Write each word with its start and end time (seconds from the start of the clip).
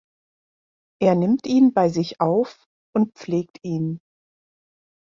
Er 0.99 1.13
nimmt 1.13 1.45
ihn 1.45 1.75
bei 1.75 1.87
sich 1.89 2.19
auf 2.19 2.65
und 2.95 3.13
pflegt 3.15 3.59
ihn. 3.61 3.99